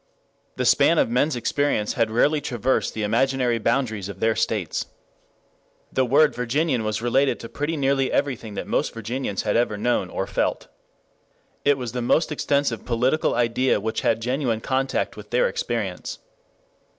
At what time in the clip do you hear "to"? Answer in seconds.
7.39-7.47